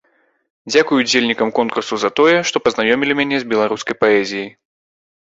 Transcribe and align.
Дзякуй 0.71 0.97
ўдзельнікам 1.01 1.49
конкурсу 1.59 1.99
за 2.03 2.09
тое, 2.19 2.33
што 2.51 2.63
пазнаёмілі 2.69 3.13
мяне 3.21 3.37
з 3.45 3.47
беларускай 3.53 3.95
паэзіяй. 4.01 4.49